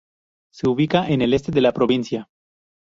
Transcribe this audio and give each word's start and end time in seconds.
Se 0.51 0.67
ubica 0.67 1.07
en 1.07 1.21
el 1.21 1.31
este 1.31 1.51
de 1.51 1.61
la 1.61 1.73
provincia. 1.73 2.27